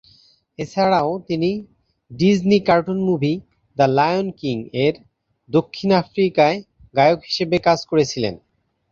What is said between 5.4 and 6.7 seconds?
দক্ষিণ আফ্রিকায়